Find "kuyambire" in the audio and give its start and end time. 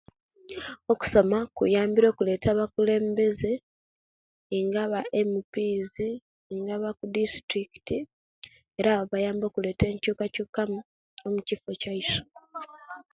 1.55-2.07